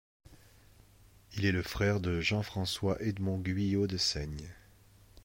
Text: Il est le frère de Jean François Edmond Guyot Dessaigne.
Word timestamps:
Il 1.37 1.45
est 1.45 1.51
le 1.51 1.61
frère 1.61 1.99
de 1.99 2.21
Jean 2.21 2.41
François 2.41 2.99
Edmond 3.03 3.37
Guyot 3.37 3.85
Dessaigne. 3.85 4.49